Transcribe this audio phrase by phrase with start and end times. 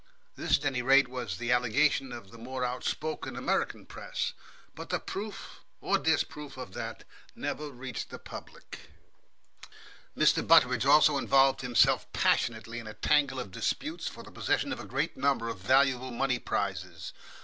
[0.35, 4.33] This, at any rate, was the allegation of the more outspoken American press.
[4.73, 7.03] But the proof or disproof of that
[7.35, 8.89] never reached the public.
[10.17, 10.41] Mr.
[10.47, 14.85] Butteridge also involved himself passionately in a tangle of disputes for the possession of a
[14.85, 17.13] great number of valuable money prizes.